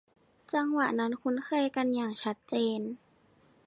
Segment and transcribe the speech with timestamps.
[0.53, 2.81] จังหวะนั้นคุ้นเคยกันอย่างชัดเจน